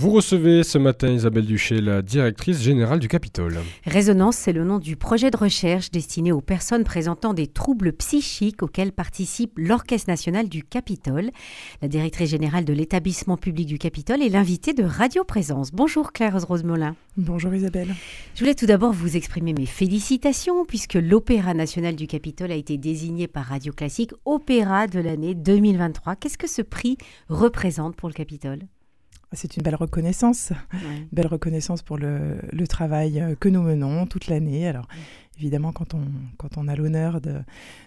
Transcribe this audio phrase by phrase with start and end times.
[0.00, 3.58] Vous recevez ce matin Isabelle Duché, la directrice générale du Capitole.
[3.84, 8.62] Résonance, c'est le nom du projet de recherche destiné aux personnes présentant des troubles psychiques
[8.62, 11.28] auxquels participe l'Orchestre national du Capitole.
[11.82, 15.70] La directrice générale de l'établissement public du Capitole est l'invitée de Radio Présence.
[15.70, 16.96] Bonjour Claire Rosemolin.
[17.18, 17.94] Bonjour Isabelle.
[18.34, 22.78] Je voulais tout d'abord vous exprimer mes félicitations puisque l'Opéra national du Capitole a été
[22.78, 26.16] désigné par Radio Classique Opéra de l'année 2023.
[26.16, 26.96] Qu'est-ce que ce prix
[27.28, 28.60] représente pour le Capitole?
[29.32, 30.52] C'est une belle reconnaissance,
[31.12, 34.66] belle reconnaissance pour le, travail euh, que nous menons toute l'année.
[34.66, 34.88] Alors,
[35.38, 36.02] évidemment, quand on,
[36.36, 37.20] quand on a l'honneur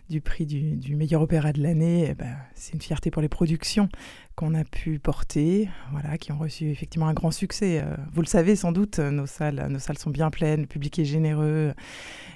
[0.09, 3.89] du prix du, meilleur opéra de l'année, eh ben, c'est une fierté pour les productions
[4.35, 7.81] qu'on a pu porter, voilà, qui ont reçu effectivement un grand succès.
[7.84, 10.98] Euh, vous le savez sans doute, nos salles, nos salles sont bien pleines, le public
[10.98, 11.73] est généreux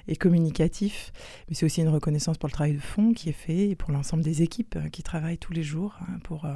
[0.06, 1.12] et communicatif,
[1.48, 3.90] mais c'est aussi une reconnaissance pour le travail de fond qui est fait et pour
[3.90, 6.46] l'ensemble des équipes euh, qui travaillent tous les jours hein, pour,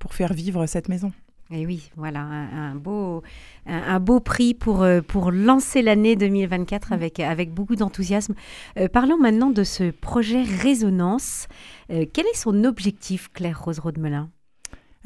[0.00, 1.12] pour faire vivre cette maison.
[1.50, 3.22] Et oui, voilà, un, beau,
[3.66, 6.92] un, beau prix pour, euh, pour lancer l'année 2024 mm.
[6.92, 8.34] avec, avec beaucoup d'enthousiasme.
[8.78, 11.46] Euh, parlons maintenant de ce projet Résonance.
[11.90, 14.30] Euh, quel est son objectif, Claire Rose Rodemelin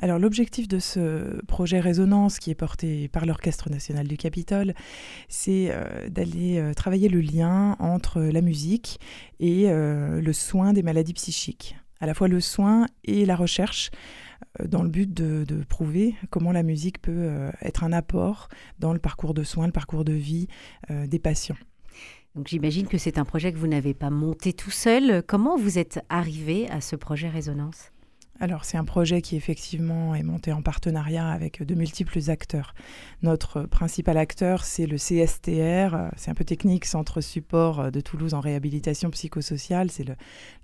[0.01, 4.75] alors l'objectif de ce projet Résonance qui est porté par l'Orchestre national du Capitole,
[5.29, 5.75] c'est
[6.09, 9.01] d'aller travailler le lien entre la musique
[9.41, 13.91] et le soin des maladies psychiques, à la fois le soin et la recherche.
[14.61, 18.93] Euh, dans le but de, prouver comment la musique peut euh, être un apport dans
[18.93, 20.49] le parcours de soins, le parcours de vie
[20.91, 21.57] euh, des patients.
[22.35, 25.23] Donc j'imagine que c'est un projet que vous n'avez pas monté tout seul.
[25.27, 27.91] Comment vous êtes arrivé à ce projet Résonance?
[28.41, 32.75] Alors c'est un projet qui effectivement est monté en partenariat avec de multiples acteurs.
[33.23, 38.41] Notre principal acteur, c'est le CSTR, c'est un peu technique, Centre Support de Toulouse en
[38.41, 39.91] réhabilitation psychosociale.
[39.91, 40.15] C'est le,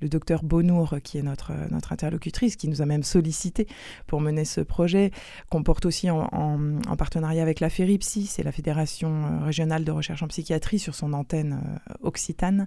[0.08, 3.66] docteur Bonour qui est notre, notre interlocutrice, qui nous a même sollicité
[4.06, 5.10] pour mener ce projet,
[5.50, 6.26] qu'on porte aussi en,
[6.96, 11.60] partenariat avec la FERIPSI, c'est la Fédération régionale de recherche en psychiatrie sur son antenne
[11.90, 12.66] euh, occitane,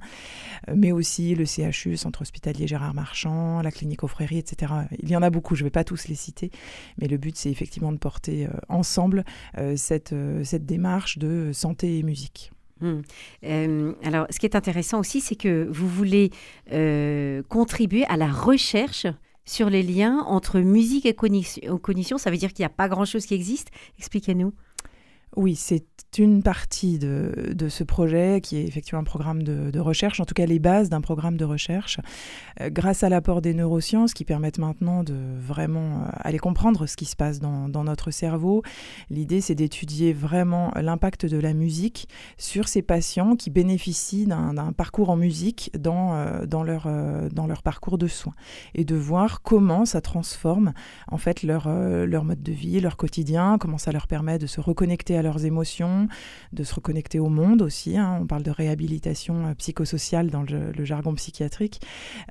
[0.75, 5.21] mais aussi le CHU, Centre hospitalier Gérard Marchand, la clinique Offrérie, etc il y en
[5.21, 6.51] a beaucoup, je ne vais pas tous les citer,
[6.99, 9.23] mais le but, c'est effectivement de porter euh, ensemble
[9.57, 12.51] euh, cette, euh, cette démarche de santé et musique.
[12.79, 13.01] Hmm.
[14.03, 16.29] alors, ce qui est intéressant aussi, c'est que vous voulez
[17.49, 19.07] contribuer à la recherche
[19.45, 22.17] sur les liens entre musique et cognition.
[22.19, 23.69] Ça veut dire qu'il n'y a pas grand-chose qui existe.
[23.97, 24.53] Expliquez-nous.
[25.35, 25.85] Oui, c'est
[26.17, 30.45] une partie de, ce projet qui est effectivement un programme de, recherche, en tout cas
[30.45, 31.99] les bases d'un programme de recherche,
[32.61, 36.95] euh, grâce à l'apport des neurosciences qui permettent maintenant de vraiment euh, aller comprendre ce
[36.95, 38.63] qui se passe dans, notre cerveau.
[39.11, 45.11] L'idée, c'est d'étudier vraiment l'impact de la musique sur ces patients qui bénéficient d'un parcours
[45.11, 48.33] en musique dans, euh, dans, leur, parcours de soins
[48.73, 50.73] et de voir comment ça transforme
[51.09, 51.67] en fait leur
[52.23, 56.07] mode de vie, leur quotidien, comment ça leur permet de se reconnecter à leurs émotions,
[56.53, 57.97] de se reconnecter au monde aussi.
[57.97, 58.19] Hein.
[58.21, 61.81] On parle de réhabilitation euh, psychosociale dans le, jargon psychiatrique.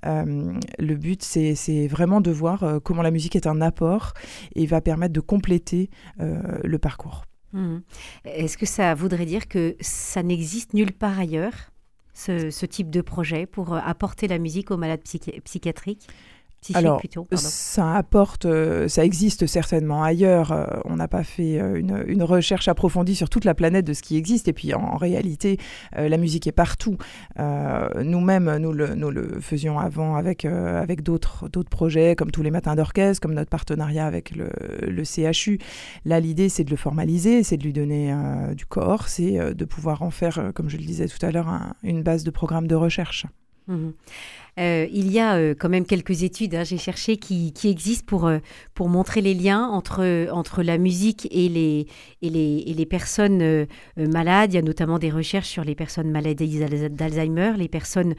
[0.04, 4.14] Euh, le but, c'est vraiment de voir euh, comment la musique est un apport
[4.54, 7.24] et va permettre de compléter le parcours.
[7.52, 7.78] Mmh.
[8.24, 11.72] Est-ce que ça voudrait dire que ça n'existe nulle part ailleurs,
[12.14, 15.02] ce, type de projet, pour apporter la musique aux malades
[15.44, 16.08] psychiatriques?
[16.74, 17.00] Alors,
[17.32, 20.52] ça apporte, euh, ça existe certainement ailleurs.
[20.52, 24.02] Euh, on n'a pas fait euh, une, recherche approfondie sur toute la planète de ce
[24.02, 24.48] qui existe.
[24.48, 25.58] Et puis, en, réalité,
[25.96, 26.96] la musique est partout.
[27.38, 32.74] Nous-mêmes, nous le, nous le, faisions avant avec, avec d'autres projets, comme tous les matins
[32.74, 34.50] d'orchestre, comme notre partenariat avec le,
[34.82, 35.58] le CHU.
[36.04, 38.14] Là, l'idée, c'est de le formaliser, c'est de lui donner
[38.56, 41.48] du corps, c'est de pouvoir en faire, comme je le disais tout à l'heure,
[41.82, 43.26] une base de programme de recherche.
[43.66, 43.90] Mmh
[44.58, 48.26] euh, il y a euh, quand même quelques études, hein, j'ai cherché, qui, existent pour,
[48.26, 48.38] euh,
[48.74, 51.86] pour montrer les liens entre, entre la musique et les,
[52.22, 53.66] et les, et les personnes
[53.96, 54.52] malades.
[54.52, 58.14] Il y a notamment des recherches sur les personnes malades d'Alzheimer, les personnes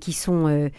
[0.00, 0.70] qui, sont,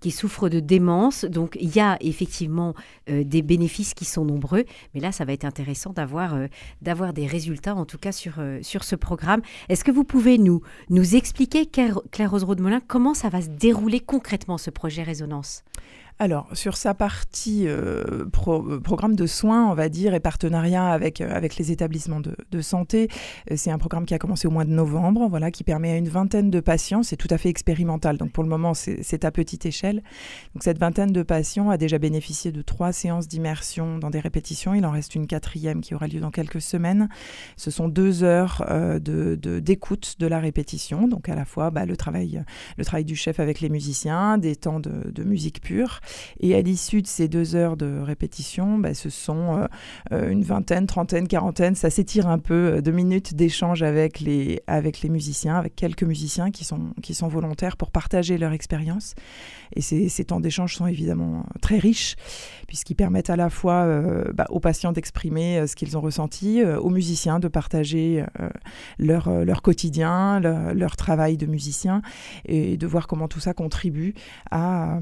[0.00, 1.24] qui souffrent de démence.
[1.24, 2.74] Donc il y a effectivement
[3.08, 4.64] des bénéfices qui sont nombreux,
[4.94, 6.36] mais là, ça va être intéressant d'avoir
[6.82, 9.42] d'avoir des résultats, en tout cas sur, sur ce programme.
[9.68, 12.80] Est-ce que vous pouvez nous, nous expliquer, Claire, Claire Rose Melin,
[13.14, 15.64] ça va se dérouler concrètement ce projet Résonance?
[16.20, 21.20] Alors, sur sa partie euh, euh, programme de soins, on va dire, et partenariat avec,
[21.20, 23.08] euh, avec les établissements de, santé,
[23.54, 26.08] c'est un programme qui a commencé au mois de novembre, voilà, qui permet à une
[26.08, 29.64] vingtaine de patients, c'est tout à fait expérimental, donc pour le moment, c'est à petite
[29.64, 30.02] échelle.
[30.54, 34.74] Donc, cette vingtaine de patients a déjà bénéficié de trois séances d'immersion dans des répétitions.
[34.74, 37.08] Il en reste une quatrième qui aura lieu dans quelques semaines.
[37.56, 38.64] Ce sont deux heures
[39.00, 42.42] d'écoute de, de, la répétition, donc à la fois bah, le, travail,
[42.76, 46.00] le travail du chef avec les musiciens, des temps de, de musique pure.
[46.40, 49.66] Et à l'issue de ces deux heures de répétition, bah, ce sont
[50.10, 55.08] une vingtaine, trentaine, quarantaine, ça s'étire un peu de minutes d'échange avec les, avec les
[55.08, 59.14] musiciens, avec quelques musiciens qui sont, qui sont volontaires pour partager leur expérience.
[59.74, 62.16] Et ces, temps d'échange sont évidemment très riches,
[62.66, 63.86] puisqu'ils permettent à la fois
[64.34, 68.24] bah, aux patients d'exprimer ce qu'ils ont ressenti, aux musiciens de partager
[68.98, 72.02] leur, leur quotidien, leur, travail de musicien,
[72.46, 74.14] et de voir comment tout ça contribue
[74.50, 74.98] à,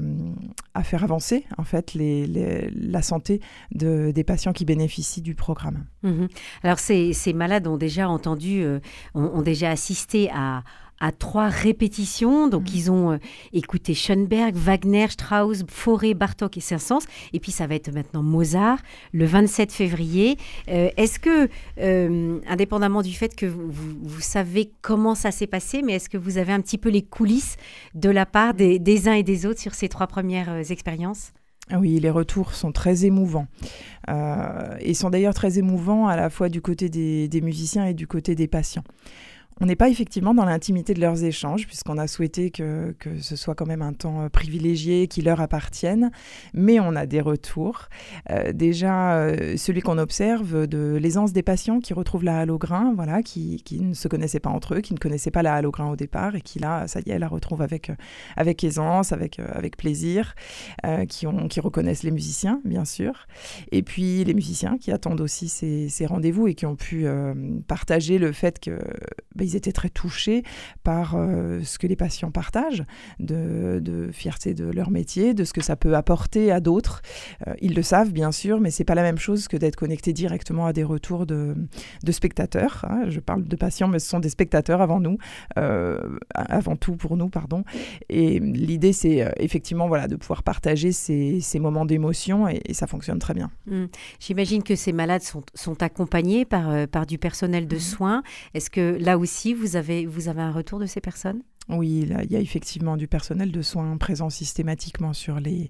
[0.73, 3.41] à faire avancer en fait la santé
[3.71, 5.85] de, des patients qui bénéficient du programme.
[6.03, 6.27] Mhm.
[6.63, 8.79] Alors ces, ces, malades ont déjà entendu, euh,
[9.13, 10.63] ont, déjà assisté à,
[10.99, 12.47] à trois répétitions.
[12.47, 12.75] Donc, mhm.
[12.75, 13.17] ils ont euh,
[13.53, 17.05] écouté Schoenberg, Wagner, Strauss, Fauré, Bartok et Saint-Saëns.
[17.33, 18.79] Et puis, ça va être maintenant Mozart,
[19.13, 20.37] le 27 février.
[20.69, 21.49] Euh, est-ce que,
[22.49, 26.37] indépendamment du fait que vous, vous, savez comment ça s'est passé, mais est-ce que vous
[26.37, 27.55] avez un petit peu les coulisses
[27.93, 31.31] de la part des, des uns et des autres sur ces trois premières expériences?
[31.75, 33.47] Oui, les retours sont très émouvants.
[34.09, 38.07] Euh, ils sont d'ailleurs très émouvants à la fois du côté des musiciens et du
[38.07, 38.83] côté des patients.
[39.59, 43.35] On n'est pas effectivement dans l'intimité de leurs échanges, puisqu'on a souhaité que, que, ce
[43.35, 46.11] soit quand même un temps euh, privilégié, qui leur appartienne,
[46.53, 47.87] mais on a des retours.
[48.29, 53.23] Euh, déjà, euh, celui qu'on observe de l'aisance des patients qui retrouvent la halograin, voilà,
[53.23, 55.95] qui, qui, ne se connaissaient pas entre eux, qui ne connaissaient pas la halograin au
[55.95, 57.91] départ, et qui là, ça y est, la retrouvent avec,
[58.35, 60.35] avec aisance, avec, avec plaisir,
[61.09, 63.27] qui, ont, qui reconnaissent les musiciens, bien sûr,
[63.71, 67.05] et puis les musiciens qui attendent aussi ces, ces rendez-vous et qui ont pu
[67.67, 68.79] partager le fait que...
[69.35, 70.43] Ben, ils étaient très touchés
[70.83, 72.83] par euh, ce que les patients partagent,
[73.19, 77.01] de, fierté de leur métier, de ce que ça peut apporter à d'autres.
[77.47, 80.13] Euh, ils le savent, bien sûr, mais c'est pas la même chose que d'être connecté
[80.13, 81.55] directement à des retours de,
[82.11, 82.85] spectateurs.
[82.89, 83.05] Hein.
[83.09, 85.17] Je parle de patients, mais ce sont des spectateurs avant nous,
[85.57, 87.63] euh, avant tout pour nous, pardon.
[88.09, 93.33] Et l'idée, c'est effectivement voilà, de pouvoir partager ces, moments d'émotion et, ça fonctionne très
[93.33, 93.49] bien.
[93.65, 93.85] Mmh.
[94.19, 97.79] J'imagine que ces malades sont, sont accompagnés par, par du personnel de mmh.
[97.79, 98.23] soins.
[98.53, 101.41] Est-ce que là aussi, vous avez, vous avez un retour de ces personnes?
[101.69, 105.69] Oui, il y a effectivement du personnel de soins présent systématiquement sur les,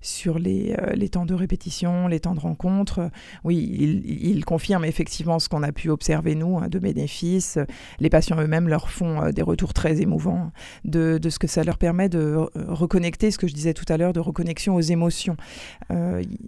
[0.00, 3.10] sur les, euh, les temps de répétition, les temps de rencontre.
[3.42, 7.58] Oui, il, il confirme effectivement ce qu'on a pu observer, nous, hein, de bénéfices.
[7.98, 10.52] Les patients eux-mêmes leur font euh, des retours très émouvants
[10.84, 13.86] de, de, ce que ça leur permet de euh, reconnecter, ce que je disais tout
[13.88, 15.36] à l'heure, de reconnexion aux émotions.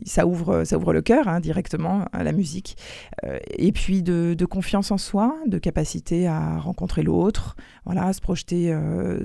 [0.04, 2.76] ça, ouvre, ça ouvre le cœur hein, directement à la musique.
[3.58, 8.74] et puis de, confiance en soi, de capacité à rencontrer l'autre, voilà, à se projeter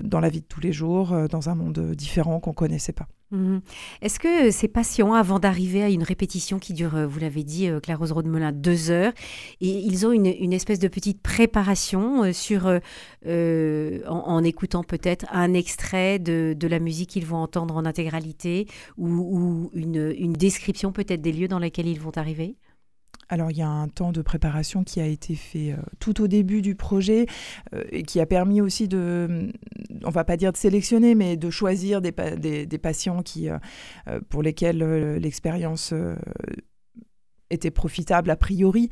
[0.04, 2.94] dans la vie de tous les jours, euh, dans un monde différent qu'on ne connaissait
[2.94, 3.08] pas.
[3.32, 3.62] Mhm.
[4.02, 7.70] Est-ce que ces patients, avant d'arriver à une répétition qui dure, euh, vous l'avez dit,
[7.84, 9.14] Claire Rose Melin, deux heures,
[9.62, 12.80] et ils ont une, espèce de petite préparation sur,
[13.28, 18.68] en, écoutant peut-être un extrait de, la musique qu'ils vont entendre en intégralité,
[18.98, 22.56] ou, une, une description peut-être des lieux dans lesquels ils vont arriver?
[23.30, 26.28] Alors il y a un temps de préparation qui a été fait euh, tout au
[26.28, 27.28] début du projet
[27.74, 29.52] euh, et qui a permis aussi de,
[30.04, 32.12] on va pas dire de sélectionner, mais de choisir des,
[32.66, 34.80] des, patients euh, pour lesquels
[35.18, 35.94] l'expérience
[37.50, 38.90] était profitable a priori.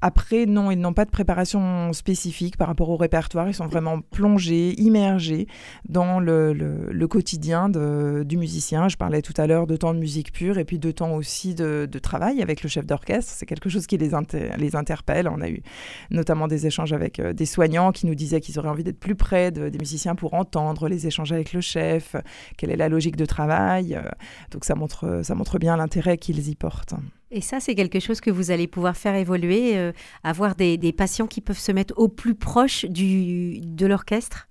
[0.00, 3.48] Après, non, ils n'ont pas de préparation spécifique par rapport au répertoire.
[3.48, 5.46] Ils sont vraiment plongés, immergés
[5.88, 8.88] dans le, quotidien du musicien.
[8.88, 11.54] Je parlais tout à l'heure de temps de musique pure et puis de temps aussi
[11.54, 13.32] de, travail avec le chef d'orchestre.
[13.34, 14.14] C'est quelque chose qui les,
[14.74, 15.28] interpelle.
[15.28, 15.62] On a eu
[16.10, 19.14] notamment des échanges avec euh, des soignants qui nous disaient qu'ils auraient envie d'être plus
[19.14, 22.16] près des musiciens pour entendre les échanges avec le chef,
[22.56, 23.98] quelle est la logique de travail.
[24.50, 26.94] Donc ça montre, ça montre bien l'intérêt qu'ils y portent.
[27.30, 29.92] Et ça, c'est quelque chose que vous allez pouvoir faire évoluer, euh,
[30.22, 34.48] avoir des, patients qui peuvent se mettre au plus proche du, de l'orchestre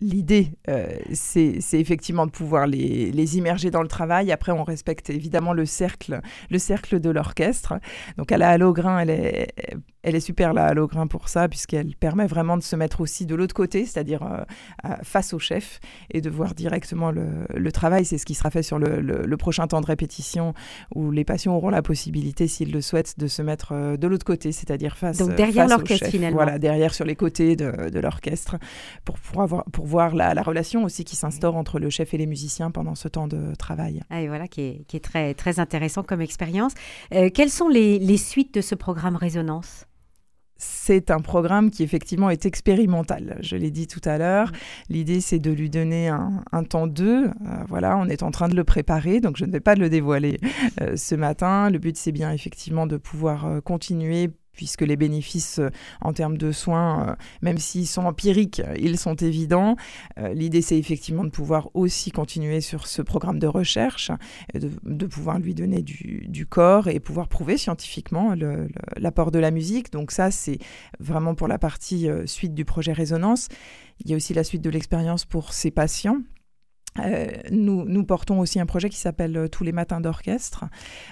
[0.00, 4.32] L'idée, euh, c'est effectivement de pouvoir les, les, immerger dans le travail.
[4.32, 7.74] Après, on respecte évidemment le cercle, le cercle de l'orchestre.
[8.16, 9.52] Donc, à la Halograin, elle est,
[10.02, 13.34] elle est super la Halograin pour ça, puisqu'elle permet vraiment de se mettre aussi de
[13.34, 15.80] l'autre côté, c'est-à-dire euh, face au chef,
[16.10, 18.04] et de voir directement le, travail.
[18.04, 20.54] C'est ce qui sera fait sur le, prochain temps de répétition,
[20.94, 24.24] où les patients auront la possibilité, s'ils le souhaitent, de se mettre euh, de l'autre
[24.24, 26.36] côté, c'est-à-dire face, Donc derrière l'orchestre finalement.
[26.36, 28.56] Voilà, derrière sur les côtés de, l'orchestre,
[29.04, 32.26] pour, pour, avoir, pour voir la, relation aussi qui s'instaure entre le chef et les
[32.26, 34.02] musiciens pendant ce temps de travail.
[34.08, 36.72] Ah, et voilà, qui est, qui est, très, très intéressant comme expérience.
[37.12, 39.86] Euh, quelles sont les, les suites de ce programme Résonance?
[40.62, 43.38] C'est un programme qui effectivement est expérimental.
[43.40, 44.52] Je l'ai dit tout à l'heure.
[44.90, 47.28] L'idée, c'est de lui donner un, temps d'eux.
[47.28, 49.88] Euh, voilà, on est en train de le préparer, donc je ne vais pas le
[49.88, 50.38] dévoiler
[50.82, 51.70] euh, ce matin.
[51.70, 56.36] Le but, c'est bien effectivement de pouvoir euh, continuer puisque les bénéfices euh, en termes
[56.36, 59.76] de soins, euh, même s'ils sont empiriques, ils sont évidents.
[60.18, 64.10] Euh, l'idée, c'est effectivement de pouvoir aussi continuer sur ce programme de recherche,
[64.54, 68.34] de, pouvoir lui donner du, corps et pouvoir prouver scientifiquement
[68.96, 69.92] l'apport de la musique.
[69.92, 70.58] Donc ça, c'est
[70.98, 73.48] vraiment pour la partie suite du projet Résonance.
[74.04, 76.18] Il y a aussi la suite de l'expérience pour ces patients
[76.98, 80.64] euh, nous, portons aussi un projet qui s'appelle euh, Tous les matins d'orchestre,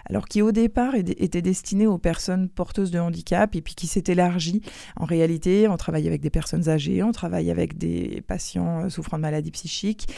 [0.07, 4.05] alors qui au départ était destiné aux personnes porteuses de handicap et puis qui s'est
[4.09, 4.63] élargi.
[4.97, 9.19] En réalité, on travaille avec des personnes âgées, on travaille avec des patients euh, souffrant
[9.19, 10.09] de maladies psychiques.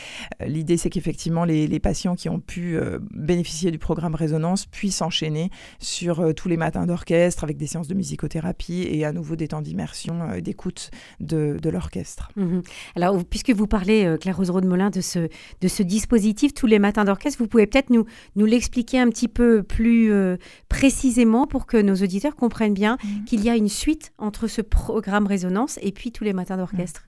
[0.45, 2.79] L'idée, c'est qu'effectivement, les, patients qui ont pu
[3.11, 7.95] bénéficier du programme Résonance puissent enchaîner sur tous les matins d'orchestre avec des séances de
[7.95, 10.90] musicothérapie et à nouveau des temps d'immersion, d'écoute
[11.21, 12.31] de, l'orchestre.
[12.37, 12.61] Mmh
[12.97, 15.29] alors, puisque vous parlez, Claire Rosereau de Molin, de ce
[15.61, 17.38] de ce dispositif tous les matins d'orchestre.
[17.38, 20.37] Vous pouvez peut-être nous, nous l'expliquer un petit peu plus euh,
[20.69, 23.25] précisément pour que nos auditeurs comprennent bien mmh.
[23.25, 27.07] qu'il y a une suite entre ce programme Résonance et puis tous les matins d'orchestre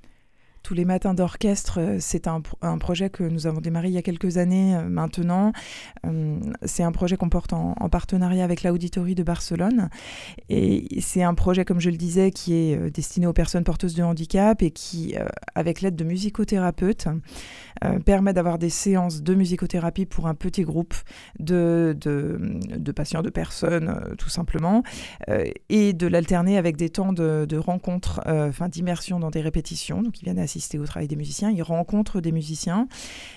[0.62, 2.40] tous les matins d'orchestre, euh, c'est un,
[2.78, 5.52] projet que nous avons démarré il y a quelques années euh, maintenant.
[6.06, 9.90] Euh, c'est un projet qu'on porte en, partenariat avec l'Auditorie de Barcelone.
[10.48, 14.02] Et c'est un projet, comme je le disais, qui est destiné aux personnes porteuses de
[14.02, 15.14] handicap et qui,
[15.54, 17.08] avec l'aide de musicothérapeutes,
[18.06, 20.94] permet d'avoir des séances de musicothérapie pour un petit groupe
[21.38, 21.94] de,
[22.94, 24.82] patients, de personnes, tout simplement,
[25.68, 30.20] et de l'alterner avec des temps de, de rencontres, enfin d'immersion dans des répétitions, donc
[30.20, 32.88] ils viennent assister au travail des musiciens, ils rencontrent des musiciens,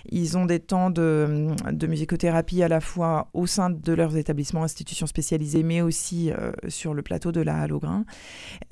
[0.10, 1.48] ils ont des temps de,
[1.88, 6.94] musicothérapie à la fois au sein de leurs établissements, institutions spécialisées, mais aussi euh, sur
[6.94, 8.06] le plateau de la Halograin.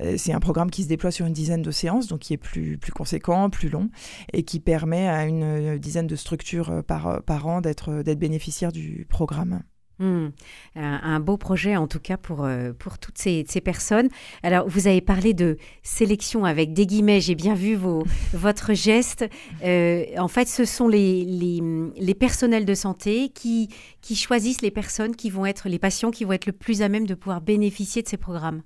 [0.01, 2.37] Euh, c'est un programme qui se déploie sur une dizaine de séances, donc qui est
[2.37, 3.89] plus, plus conséquent, plus long,
[4.31, 9.05] et qui permet à une dizaine de structures euh, par, par an d'être bénéficiaires du
[9.09, 9.63] programme.
[9.99, 10.29] Hmm.
[10.75, 14.09] Un, beau projet en tout cas pour, euh, pour toutes ces, ces, personnes.
[14.41, 19.23] Alors vous avez parlé de sélection avec des guillemets, j'ai bien vu vos, votre geste.
[19.63, 21.61] Euh, en fait ce sont les, les,
[21.95, 23.69] les, personnels de santé qui,
[24.01, 26.89] qui choisissent les personnes qui vont être, les patients qui vont être le plus à
[26.89, 28.63] même de pouvoir bénéficier de ces programmes.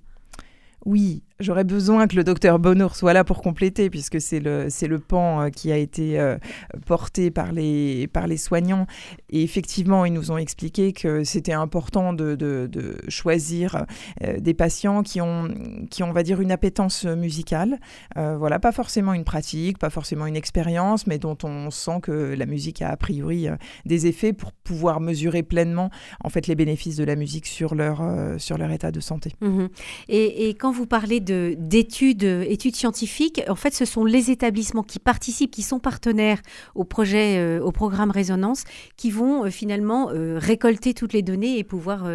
[0.86, 4.88] Oui, J'aurais besoin que le docteur Bonnour soit là pour compléter, puisque c'est le, c'est
[4.88, 6.36] le pan euh, qui a été euh,
[6.84, 8.88] porté par les, par les soignants.
[9.30, 13.86] Et effectivement, ils nous ont expliqué que c'était important de, de, choisir
[14.24, 15.48] euh, des patients qui ont,
[15.92, 17.78] qui on va dire, une appétence musicale.
[18.16, 22.46] voilà, pas forcément une pratique, pas forcément une expérience, mais dont on sent que la
[22.46, 23.46] musique a a priori
[23.84, 25.90] des effets pour pouvoir mesurer pleinement
[26.24, 28.02] en fait les bénéfices de la musique sur leur,
[28.38, 29.34] sur leur état de santé.
[29.40, 29.66] Mmh
[30.08, 33.42] et, et, quand vous parlez d'études études scientifiques.
[33.48, 36.40] En fait, ce sont les établissements qui participent, qui sont partenaires
[36.74, 38.64] au projet, euh, au programme Résonance,
[38.96, 42.06] qui vont euh, finalement euh, récolter toutes les données et pouvoir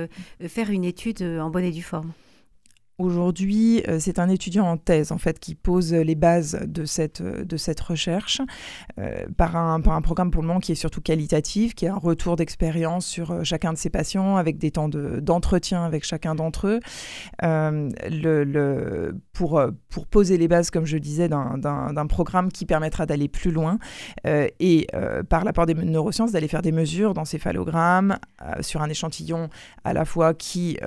[0.48, 2.12] faire une étude en bonne et due forme.
[3.03, 7.22] Aujourd'hui, euh, c'est un étudiant en thèse en fait qui pose les bases de cette,
[7.22, 8.41] de cette recherche
[8.98, 11.89] euh, par, un, par un programme pour le moment qui est surtout qualitatif, qui est
[11.89, 16.33] un retour d'expérience sur euh, chacun de ses patients avec des temps d'entretien avec chacun
[16.33, 16.79] d'entre eux,
[17.41, 23.27] le, le, pour, pour poser les bases, comme je disais, d'un programme qui permettra d'aller
[23.27, 23.79] plus loin
[24.25, 24.88] et
[25.29, 28.17] par l'apport des neurosciences d'aller faire des mesures d'encéphalogramme
[28.62, 29.50] sur un échantillon
[29.83, 30.77] à la fois qui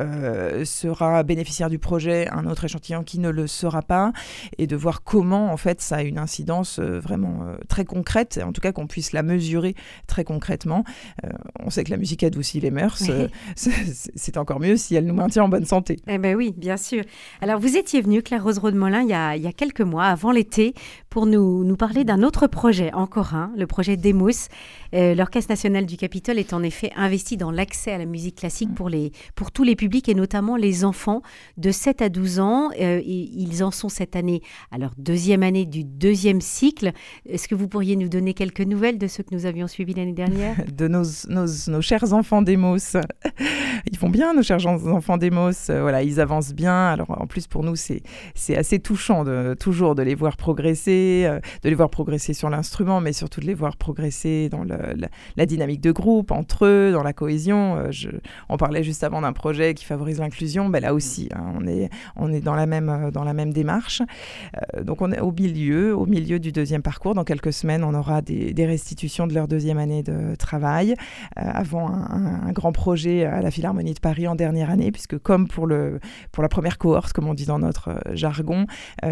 [0.65, 4.13] sera bénéficiaire du projet un autre échantillon qui ne le sera pas,
[4.59, 8.41] et de voir comment en fait ça a une incidence euh, vraiment euh, très concrète,
[8.45, 9.75] en tout cas qu'on puisse la mesurer
[10.07, 10.85] très concrètement.
[11.25, 13.03] Euh, on sait que la musique adoucit les mœurs,
[13.57, 15.97] c'est encore mieux si elle nous maintient en bonne santé.
[16.07, 17.03] Eh ben oui, bien sûr.
[17.41, 20.05] Alors vous étiez venue, Claire Rose Molin, il y, a, il y a quelques mois,
[20.05, 20.75] avant l'été,
[21.11, 24.49] pour nous, nous parler d'un autre projet, encore un, le projet Demos.
[24.93, 28.89] L'Orchestre national du Capitole est en effet investi dans l'accès à la musique classique pour,
[28.89, 31.23] les, pour tous les publics et notamment les enfants
[31.57, 32.71] de 7 à 12 ans.
[32.81, 36.93] Euh, ils en sont cette année à leur deuxième année du deuxième cycle.
[37.29, 40.13] Est-ce que vous pourriez nous donner quelques nouvelles de ceux que nous avions suivis l'année
[40.13, 40.57] dernière?
[40.77, 42.77] De nos, nos, chers enfants d'Emos.
[43.91, 45.71] Ils font bien, nos chers enfants d'Emos.
[45.71, 46.89] Euh, voilà, ils avancent bien.
[46.89, 48.03] Alors en plus, pour nous, c'est
[48.57, 53.01] assez touchant de, toujours de les voir progresser, euh, de les voir progresser sur l'instrument,
[53.01, 54.65] mais surtout de les voir progresser dans
[55.37, 57.91] la, dynamique de groupe, entre eux, dans la cohésion.
[57.91, 58.09] Je,
[58.49, 60.69] on parlait juste avant d'un projet qui favorise l'inclusion.
[60.69, 63.53] Ben là aussi, hein, on est on est dans la même, euh, dans la même
[63.53, 64.03] démarche.
[64.57, 67.15] Euh, donc on est au milieu, au milieu du deuxième parcours.
[67.15, 70.93] Dans quelques semaines, on aura des, restitutions de leur deuxième année de travail,
[71.39, 75.47] euh, avant un, grand projet à la Philharmonie de Paris en dernière année, puisque comme
[75.47, 76.01] pour, le,
[76.33, 78.67] pour la première cohorte, comme on dit dans notre jargon,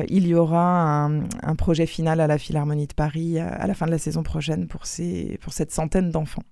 [0.08, 3.92] il y aura un, projet final à la Philharmonie de Paris à la fin de
[3.92, 6.42] la saison prochaine pour, ces, pour cette centaine d'enfants.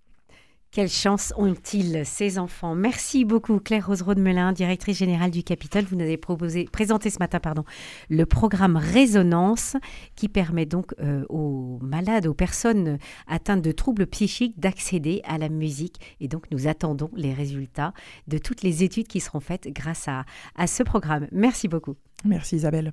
[0.71, 2.75] Quelle chance ont-ils, ces enfants?
[2.75, 5.85] Merci beaucoup, Claire Rosereau de Melun, directrice générale du Capitole.
[5.85, 7.65] Vous nous avez proposé, présenté ce matin pardon,
[8.09, 9.77] le programme Résonance
[10.17, 15.51] qui permet donc euh, aux malades, aux personnes atteintes de troubles psychiques d'accéder à la
[15.51, 16.01] musique.
[16.21, 17.93] Et donc, nous attendons les résultats
[18.27, 20.25] de toutes les études qui seront faites grâce à,
[20.57, 21.27] à ce programme.
[21.33, 21.97] Merci beaucoup.
[22.25, 22.93] Merci Isabelle.